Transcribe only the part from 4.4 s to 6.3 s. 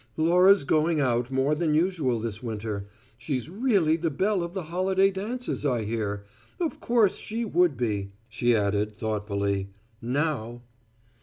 of the holiday dances, I hear.